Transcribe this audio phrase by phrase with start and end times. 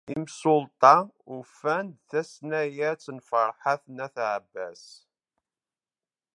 [0.13, 0.93] Imsulta
[1.35, 4.83] ufan-d tasnasɣalt n Ferḥat n At Ɛebbas.